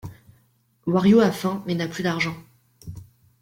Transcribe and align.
Wario 0.87 1.19
a 1.19 1.31
faim 1.31 1.61
mais 1.67 1.75
n'a 1.75 1.87
plus 1.87 2.01
d'argent. 2.01 2.35